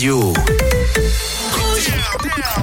[0.00, 0.32] radio.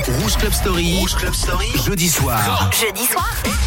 [0.08, 0.98] Rouge Club Story.
[1.00, 1.72] Rouge Club Story.
[1.86, 2.70] Jeudi soir.
[2.72, 3.67] Jeudi soir.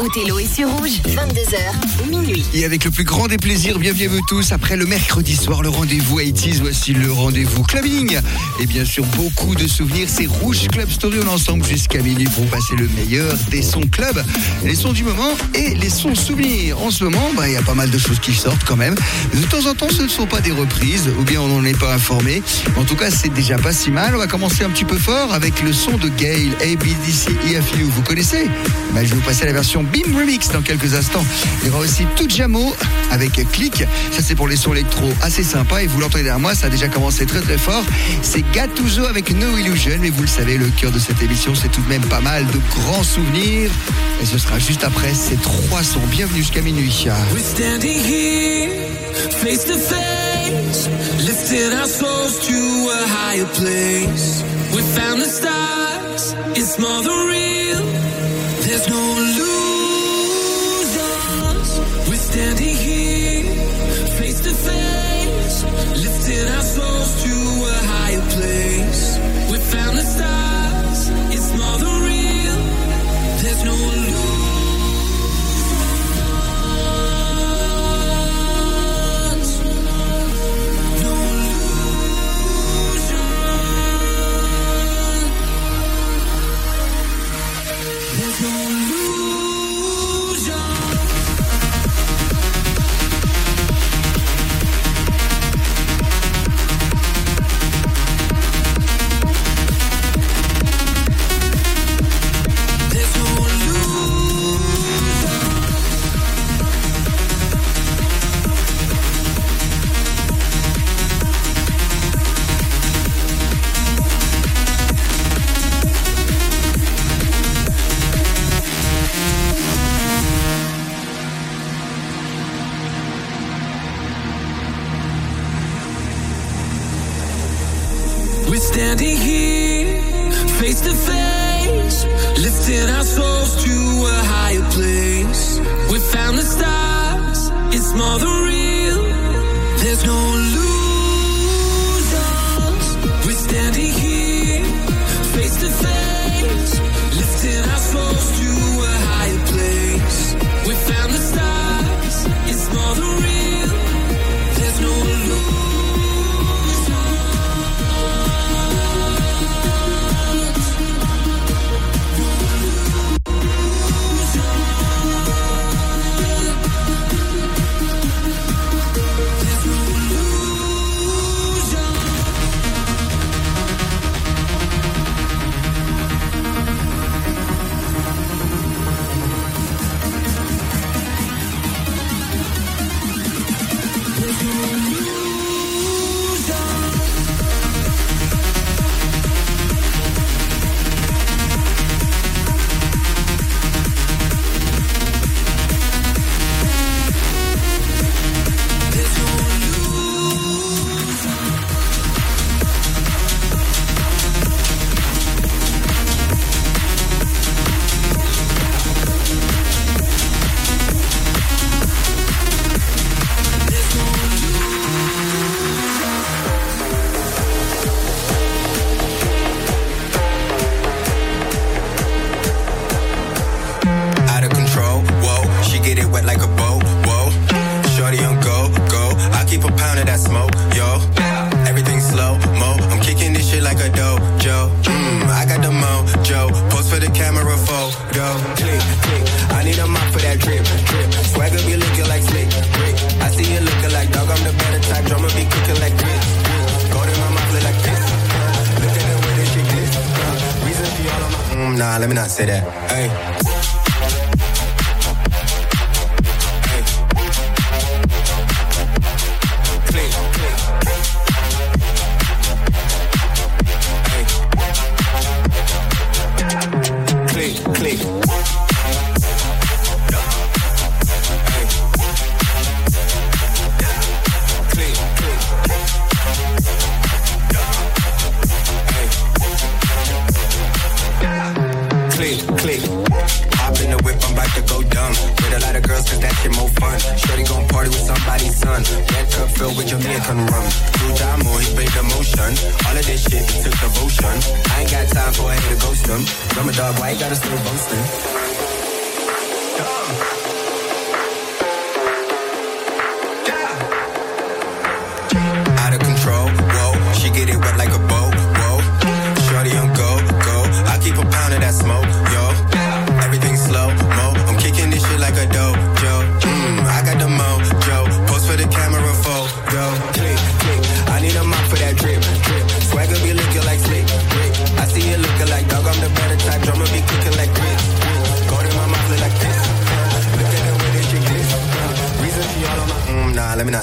[0.00, 2.44] Othello est sur rouge, 22h, minuit.
[2.52, 4.52] Et avec le plus grand des plaisirs, bienvenue à vous tous.
[4.52, 8.18] Après le mercredi soir, le rendez-vous 80 voici le rendez-vous clubbing.
[8.60, 10.08] Et bien sûr, beaucoup de souvenirs.
[10.10, 11.18] C'est Rouge Club Story.
[11.24, 14.22] On ensemble jusqu'à minuit pour passer le meilleur des sons club,
[14.64, 16.80] les sons du moment et les sons souvenirs.
[16.82, 18.94] En ce moment, bah, il y a pas mal de choses qui sortent quand même.
[19.32, 21.78] De temps en temps, ce ne sont pas des reprises ou bien on n'en est
[21.78, 22.42] pas informé.
[22.76, 24.14] En tout cas, c'est déjà pas si mal.
[24.14, 27.82] On va commencer un petit peu fort avec le son de Gail, ABDC EFU.
[27.84, 28.48] Vous connaissez?
[28.92, 31.24] Bah, Je vais vous passer la version BIM Remix dans quelques instants.
[31.62, 32.74] Il y aura aussi tout Jamo
[33.10, 33.84] avec Click.
[34.12, 35.82] Ça, c'est pour les sons électro assez sympa.
[35.82, 37.84] Et vous l'entendez derrière moi, ça a déjà commencé très très fort.
[38.22, 39.98] C'est Gattuso avec No Illusion.
[40.00, 42.46] Mais vous le savez, le cœur de cette émission, c'est tout de même pas mal
[42.46, 43.70] de grands souvenirs.
[44.22, 46.00] Et ce sera juste après ces trois sons.
[46.10, 46.84] Bienvenue jusqu'à minuit.
[47.32, 48.70] We're standing here,
[49.42, 50.88] face to face,
[51.26, 54.44] lifting our souls to a higher place.
[54.72, 57.82] We found the stars, it's more than real.
[58.62, 59.53] There's no illusions.
[62.34, 62.73] Standing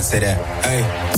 [0.02, 0.66] say that.
[0.66, 1.11] Hey.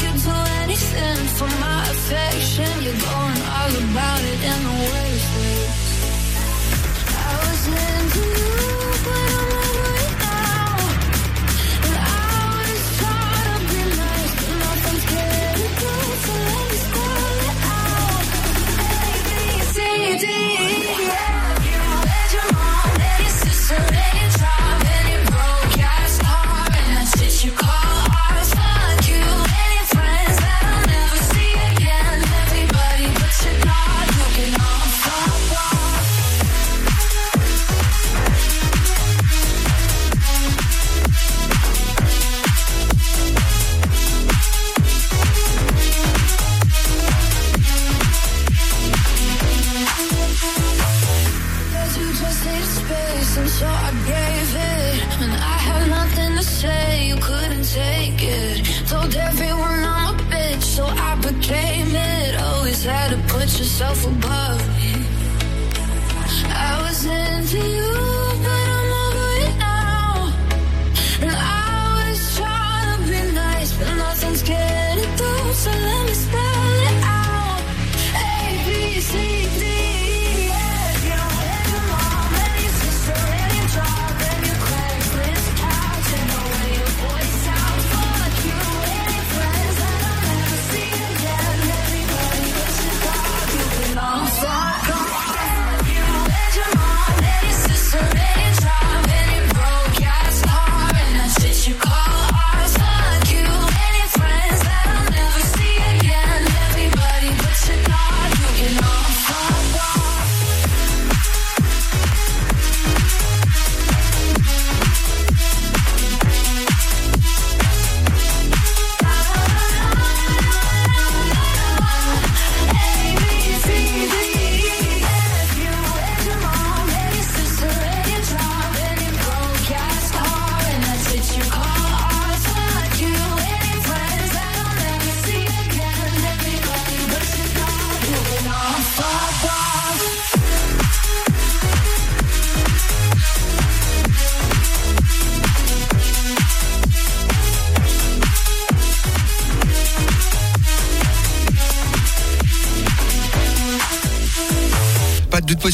[0.00, 2.70] could do anything for my affection.
[2.84, 5.76] You're going all about it in the worst ways.
[7.26, 8.56] I was into you,
[9.06, 10.76] but I'm over it now.
[11.86, 16.12] And I was trying to be nice, but nothing's getting through.
[16.24, 18.26] so let me spell it out.
[18.86, 19.30] A, B,
[19.74, 19.78] C,
[20.22, 20.77] D.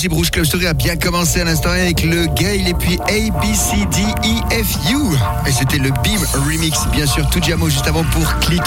[0.08, 0.14] possible.
[0.14, 4.68] Rouge Club Story a bien commencé à l'instant avec le Gale et puis A, E.
[5.46, 8.62] Et c'était le Beam Remix, bien sûr, tout Jamo juste avant pour Click.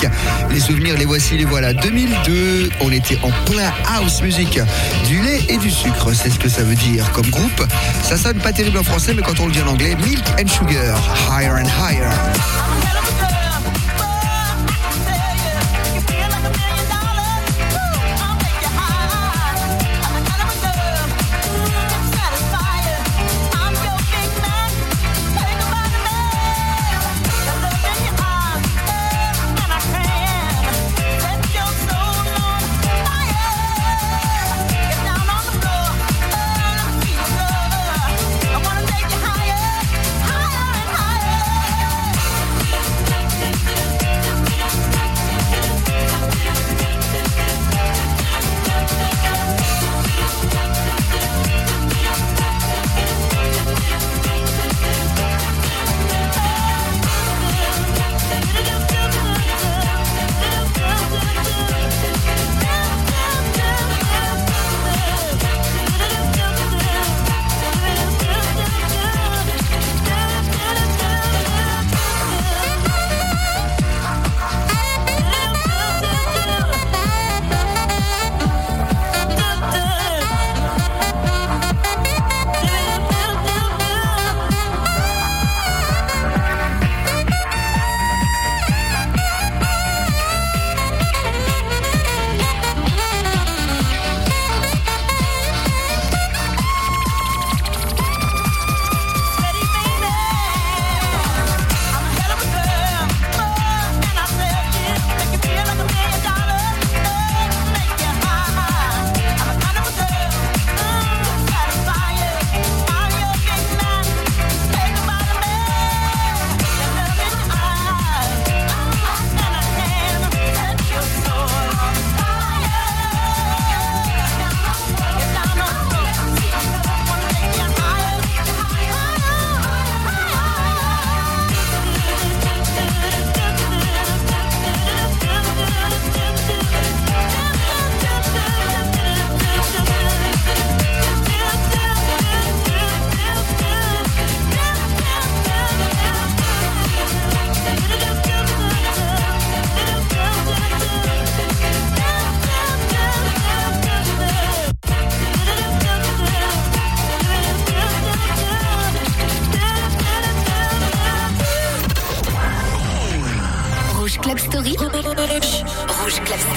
[0.51, 1.73] Les souvenirs, les voici, les voilà.
[1.73, 4.59] 2002, on était en plein house music.
[5.07, 7.65] Du lait et du sucre, c'est ce que ça veut dire comme groupe.
[8.03, 10.47] Ça sonne pas terrible en français, mais quand on le dit en anglais, Milk and
[10.47, 10.97] Sugar,
[11.29, 12.96] Higher and Higher.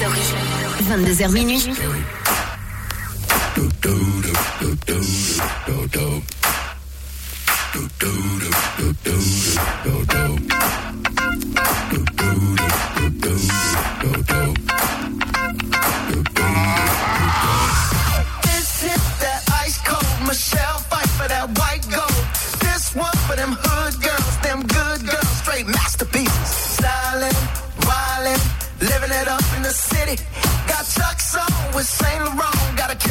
[0.01, 0.17] Story.
[0.81, 1.69] 22h minuit.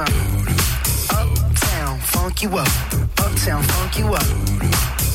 [0.00, 2.68] Uptown, funk you up.
[3.18, 4.26] Uptown, funk you up.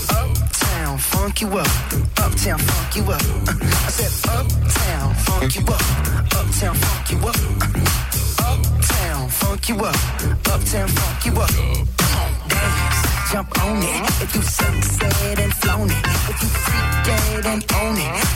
[0.10, 1.68] Uptown, funk you up.
[2.18, 3.22] Uptown, funk you up.
[3.52, 5.82] I said uptown, funk you up.
[6.34, 7.36] Uptown, funk you up.
[8.40, 9.96] Uptown, funk you up.
[10.48, 11.50] Uptown, funk you up.
[11.98, 14.24] Come on, dance jump on it.
[14.24, 16.06] If you suck, said and flown it.
[16.30, 18.29] If you freak dead and own it.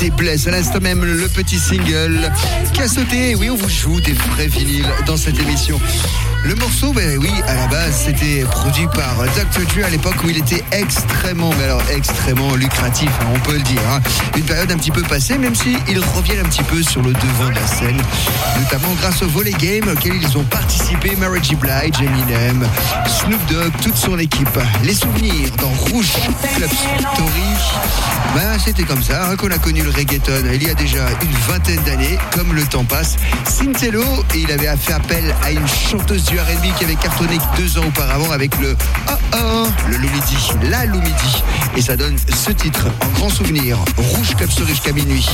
[0.00, 0.46] City Place.
[0.46, 2.32] À l'instant même, le petit single
[2.72, 3.34] qui a sauté.
[3.34, 5.78] Oui, on vous joue des vrais vinyles dans cette émission.
[6.42, 9.60] Le morceau, ben oui, à la base, c'était produit par Dr.
[9.74, 13.60] Dre à l'époque où il était extrêmement, mais alors extrêmement lucratif, hein, on peut le
[13.62, 13.80] dire.
[13.90, 14.00] hein.
[14.36, 15.76] Une période un petit peu passée, même s'ils
[16.16, 18.00] reviennent un petit peu sur le devant de la scène,
[18.58, 21.56] notamment grâce au volley game auquel ils ont participé Mary J.
[21.56, 22.66] Blige, Eminem,
[23.06, 24.58] Snoop Dogg, toute son équipe.
[24.82, 26.10] Les souvenirs dans Rouge
[26.56, 27.50] Club Story,
[28.34, 31.52] ben c'était comme ça hein, qu'on a connu le reggaeton il y a déjà une
[31.52, 33.16] vingtaine d'années, comme le temps passe.
[33.44, 37.76] Cintello, et il avait fait appel à une chanteuse du R&B qui avait cartonné deux
[37.78, 38.76] ans auparavant avec le
[39.08, 40.36] Oh Oh, le Lumidi,
[40.70, 41.42] la Lumidi.
[41.76, 43.78] Et ça donne ce titre en grand souvenir.
[43.96, 45.26] Rouge Club jusqu'à minuit.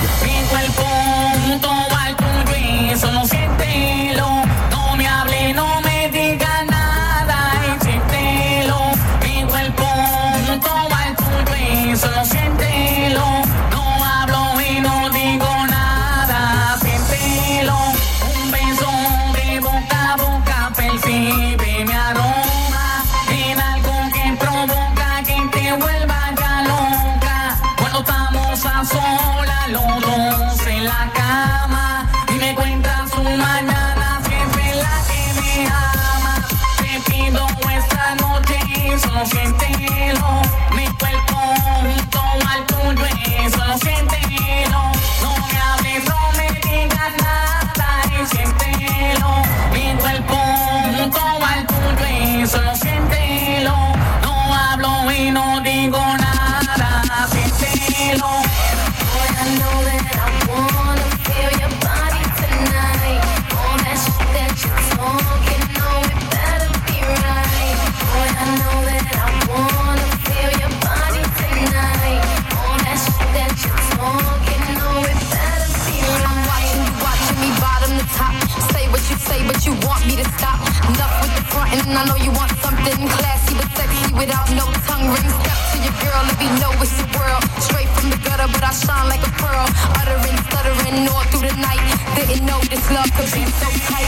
[82.87, 85.31] Something classy but sexy without no tongue ring.
[85.43, 87.43] Step to your girl, let me know it's your world.
[87.59, 89.67] Straight from the gutter, but I shine like a pearl.
[89.99, 91.83] Uttering, stuttering all through the night.
[92.15, 94.07] Didn't know this love could be so tight.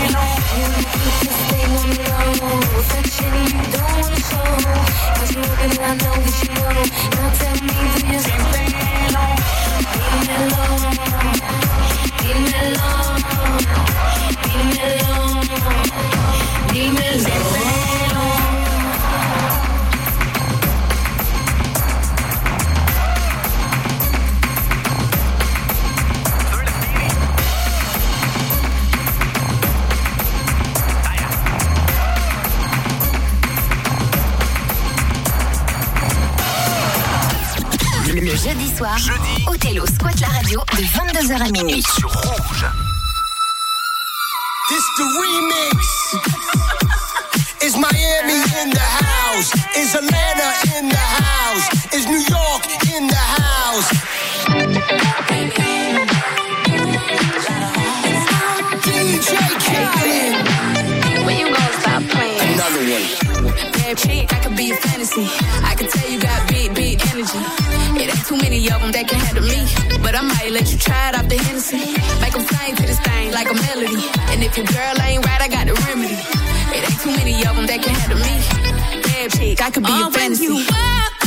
[0.59, 2.29] You keep this thing on the low.
[3.19, 4.47] You don't wanna show.
[5.19, 6.77] Cause you I know that you know.
[7.19, 7.58] Now tell
[41.49, 41.83] à minuit.
[41.99, 42.67] Sur Rouge.
[44.69, 45.79] This the remix.
[47.63, 49.53] Is Miami in the house?
[49.77, 51.95] Is Atlanta in the house?
[51.95, 53.89] Is New York in the house?
[58.85, 59.31] DJ
[59.67, 60.35] Khaled.
[61.25, 62.41] When you gonna stop playing?
[62.55, 63.07] Another one.
[63.73, 65.27] Bad chick, I could be a fantasy.
[65.65, 67.41] I can tell you got big, big energy.
[68.01, 69.48] It ain't too many of them that can handle
[70.79, 71.79] you try it off the Hennessy.
[72.21, 74.03] Make them sing to this thing like a melody.
[74.31, 76.15] And if your girl ain't right, I got the remedy.
[76.77, 79.03] It ain't too many of them that can handle me.
[79.03, 80.45] Bad chick, I could be a fantasy.
[80.45, 81.18] you every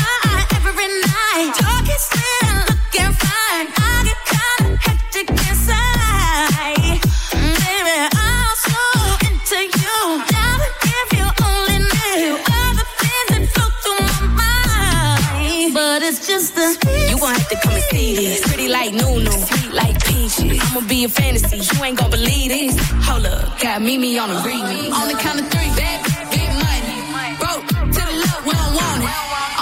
[20.92, 21.56] be a fantasy.
[21.56, 22.76] You ain't gon' believe this.
[23.08, 24.92] Hold up, got Mimi on the remix.
[24.92, 26.00] On the count of three, bad,
[26.36, 26.96] big money.
[27.40, 27.64] Broke
[27.96, 29.14] to the love, we don't want it.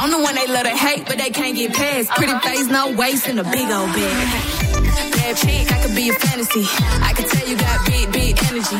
[0.01, 2.09] I'm the one they love to hate, but they can't get past.
[2.17, 4.25] Pretty face, no waist, and a big old bag.
[5.13, 6.65] Bad chick, I could be a fantasy.
[7.05, 8.79] I can tell you got big, big energy.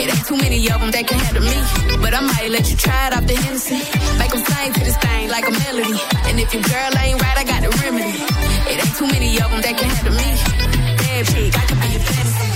[0.00, 1.60] It ain't too many of them that can handle me.
[2.00, 3.84] But I might let you try it off the Hennessy.
[4.16, 6.00] Make them sing to this thing like a melody.
[6.24, 8.16] And if your girl ain't right, I got the remedy.
[8.72, 10.91] It ain't too many of them that can handle me.
[11.22, 12.50] I could be a fantasy.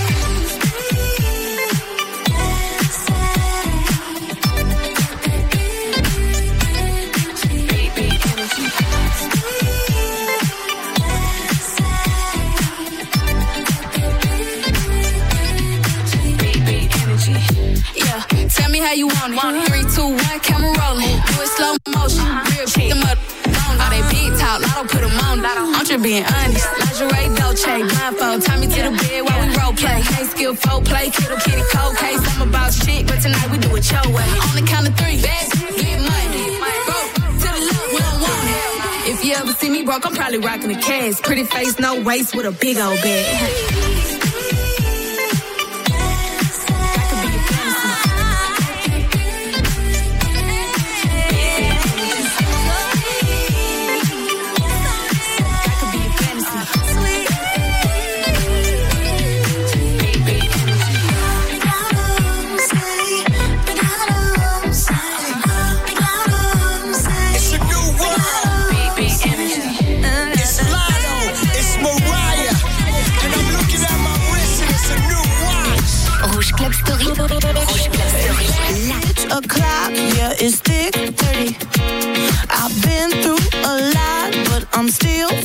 [7.47, 8.57] Big, big energy.
[16.35, 17.35] Big, big energy.
[17.95, 19.39] Yeah, tell me how you want it.
[19.69, 21.21] Three, two, one, camera rolling.
[21.23, 22.19] Do it slow motion.
[22.19, 22.75] Uh-huh.
[22.75, 22.89] Real.
[22.89, 23.17] Them up.
[23.79, 24.11] All they uh-huh.
[24.11, 25.39] big talk, put them on.
[25.45, 26.67] I'm just being honest.
[26.99, 28.41] Lingerie, Dolce, blindfold.
[28.43, 29.97] Tie me to the bed while we role play.
[30.17, 32.21] Ain't skill folk play, kiddo kitty cold case.
[32.35, 34.29] I'm about shit, but tonight we do it your way.
[34.45, 36.59] On the count of three, bad, get money.
[36.85, 39.11] Broke to the left, we don't want it.
[39.11, 41.19] If you ever see me broke, I'm probably rocking a cash.
[41.21, 44.16] Pretty face, no waist with a big old bag.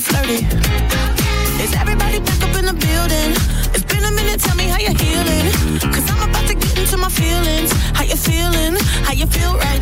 [0.02, 0.42] Flirty.
[1.62, 3.30] Is everybody back up in the building?
[3.74, 5.46] It's been a minute, tell me how you're healing.
[5.94, 7.70] Cause I'm about to get into my feelings.
[7.94, 8.74] How you feeling?
[9.06, 9.81] How you feel right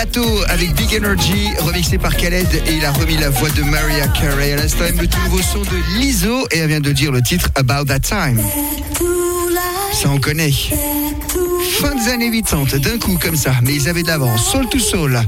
[0.00, 4.08] Lato avec Big Energy, remixé par Khaled et il a remis la voix de Mariah
[4.08, 4.54] Carey.
[4.54, 7.50] À l'instant le tout nouveau son de Lizzo et elle vient de dire le titre
[7.54, 8.40] About That Time.
[9.92, 10.54] Ça on connaît.
[11.82, 14.50] Fin des années 80, d'un coup comme ça, mais ils avaient de l'avance.
[14.50, 15.20] Soul to Soul.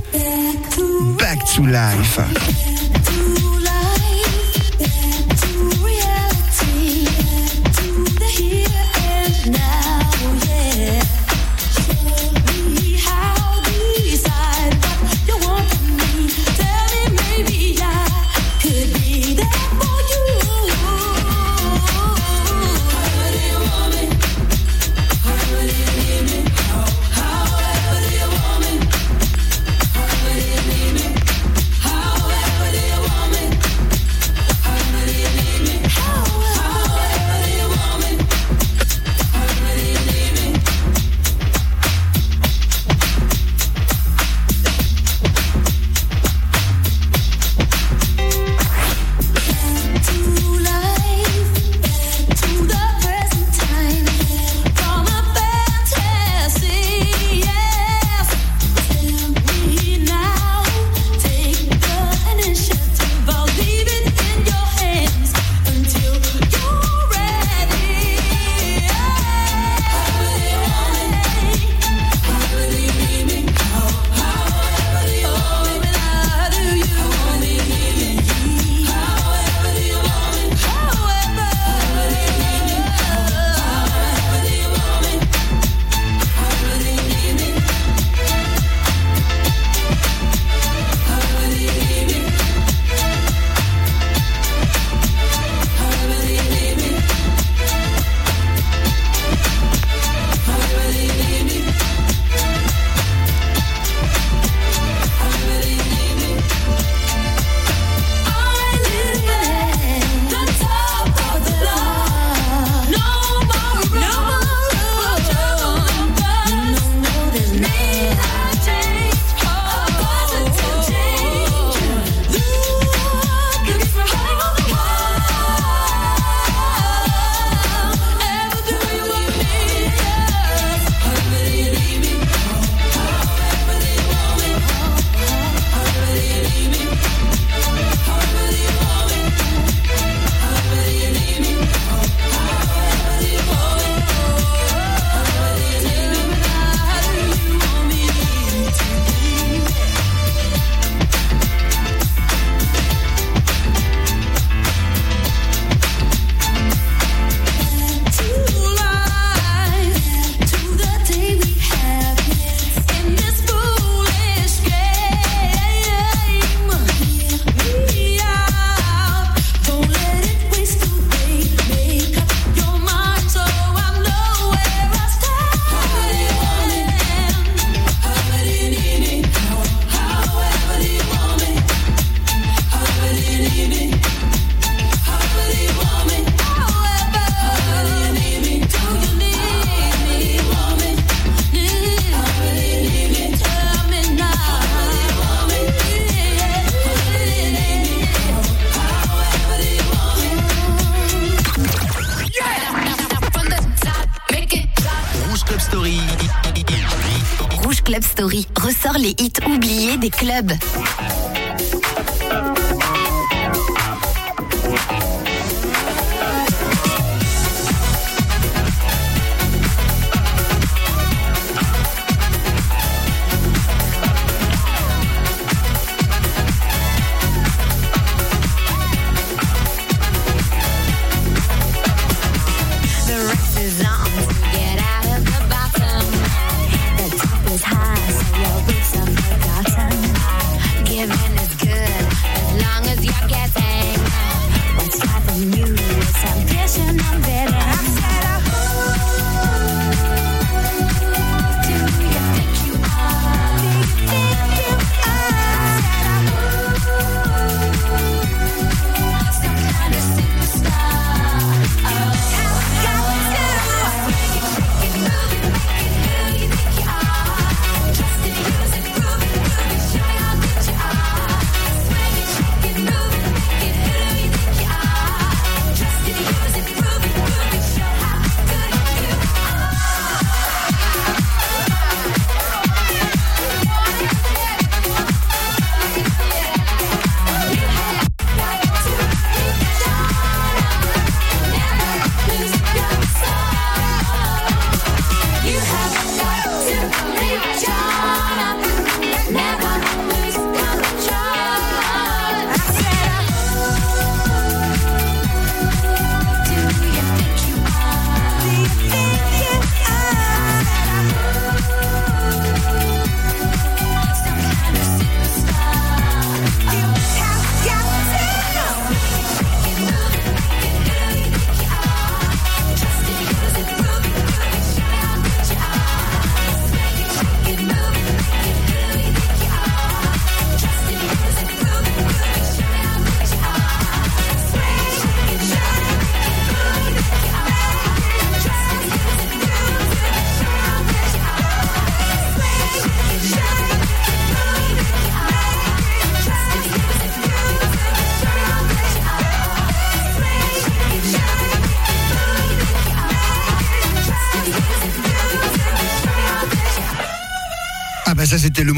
[1.18, 2.71] Back to Life.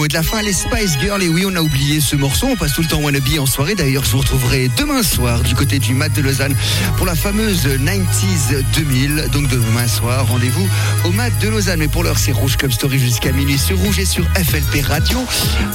[0.04, 1.22] mot de la fin, les Spice Girls.
[1.22, 2.48] Et oui, on a oublié ce morceau.
[2.50, 3.74] On passe tout le temps Wannabe en soirée.
[3.74, 6.54] D'ailleurs, je vous retrouverai demain soir du côté du Mat de Lausanne
[6.98, 9.28] pour la fameuse 90s 2000.
[9.32, 10.68] Donc demain soir, rendez-vous
[11.04, 11.78] au Mat de Lausanne.
[11.78, 15.24] Mais pour l'heure, c'est Rouge Club Story jusqu'à minuit sur Rouge et sur FLP Radio.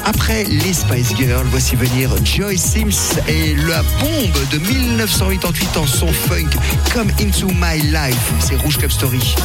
[0.05, 6.07] Après les Spice Girls, voici venir Joy Sims et la bombe de 1988 en son
[6.07, 6.49] funk,
[6.93, 8.31] Come Into My Life.
[8.39, 9.35] C'est Rouge Club Story.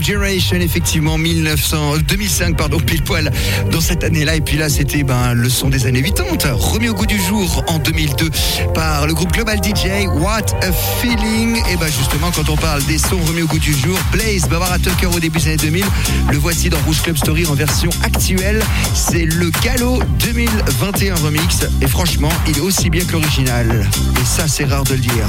[0.00, 3.30] Generation, effectivement, 1900, 2005, pardon, pile poil
[3.70, 4.36] dans cette année-là.
[4.36, 6.52] Et puis là, c'était ben, le son des années 80.
[6.54, 8.30] Remis au goût du jour en 2002
[8.74, 11.60] par le groupe Global DJ, What a Feeling.
[11.70, 14.78] Et ben justement, quand on parle des sons remis au goût du jour, Blaze, Barbara
[14.78, 15.84] Tucker au début des années 2000,
[16.30, 18.62] le voici dans Rouge Club Story en version actuelle.
[18.94, 21.60] C'est le Gallo 2021 remix.
[21.80, 23.88] Et franchement, il est aussi bien que l'original.
[24.20, 25.28] Et ça, c'est rare de le dire.